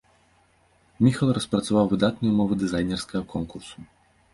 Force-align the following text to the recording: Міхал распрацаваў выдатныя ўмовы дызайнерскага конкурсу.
Міхал 1.09 1.29
распрацаваў 1.39 1.85
выдатныя 1.95 2.31
ўмовы 2.35 2.53
дызайнерскага 2.67 3.23
конкурсу. 3.37 3.91